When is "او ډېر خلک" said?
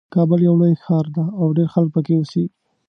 1.39-1.89